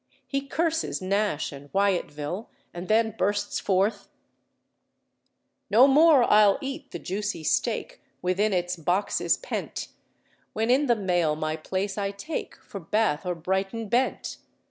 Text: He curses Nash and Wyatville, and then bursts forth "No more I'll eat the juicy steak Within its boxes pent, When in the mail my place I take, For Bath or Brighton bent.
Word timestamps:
He 0.25 0.41
curses 0.47 0.99
Nash 0.99 1.51
and 1.51 1.71
Wyatville, 1.73 2.47
and 2.73 2.87
then 2.87 3.13
bursts 3.15 3.59
forth 3.59 4.07
"No 5.69 5.85
more 5.85 6.23
I'll 6.23 6.57
eat 6.59 6.89
the 6.89 6.97
juicy 6.97 7.43
steak 7.43 8.01
Within 8.19 8.51
its 8.51 8.75
boxes 8.75 9.37
pent, 9.37 9.89
When 10.53 10.71
in 10.71 10.87
the 10.87 10.95
mail 10.95 11.35
my 11.35 11.55
place 11.55 11.99
I 11.99 12.09
take, 12.09 12.55
For 12.63 12.79
Bath 12.79 13.27
or 13.27 13.35
Brighton 13.35 13.89
bent. 13.89 14.37